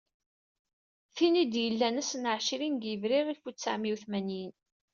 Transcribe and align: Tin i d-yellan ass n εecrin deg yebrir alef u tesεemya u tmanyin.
Tin 1.15 1.35
i 1.43 1.45
d-yellan 1.51 1.99
ass 2.01 2.11
n 2.17 2.29
εecrin 2.33 2.75
deg 2.77 2.83
yebrir 2.87 3.17
alef 3.21 3.41
u 3.49 3.51
tesεemya 3.53 3.91
u 3.93 3.95
tmanyin. 4.03 4.51